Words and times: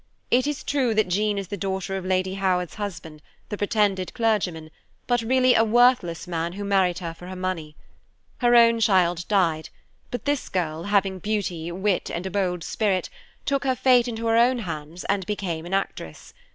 It 0.31 0.47
is 0.47 0.63
true 0.63 0.95
that 0.95 1.09
Jean 1.09 1.37
is 1.37 1.49
the 1.49 1.57
daughter 1.57 1.95
of 1.95 2.03
Lady 2.03 2.33
Howard's 2.33 2.73
husband, 2.73 3.21
the 3.49 3.55
pretended 3.57 4.15
clergyman, 4.15 4.71
but 5.05 5.21
really 5.21 5.53
a 5.53 5.63
worthless 5.63 6.25
man 6.27 6.53
who 6.53 6.63
married 6.63 6.97
her 6.97 7.13
for 7.13 7.27
her 7.27 7.35
money. 7.35 7.75
Her 8.39 8.55
own 8.55 8.79
child 8.79 9.27
died, 9.27 9.69
but 10.09 10.25
this 10.25 10.49
girl, 10.49 10.85
having 10.85 11.19
beauty, 11.19 11.71
wit 11.71 12.09
and 12.09 12.25
a 12.25 12.31
bold 12.31 12.63
spirit, 12.63 13.11
took 13.45 13.63
her 13.63 13.75
fate 13.75 14.07
into 14.07 14.25
her 14.25 14.37
own 14.37 14.57
hands, 14.65 15.03
and 15.03 15.23
became 15.27 15.67
an 15.67 15.73
actress. 15.75 16.33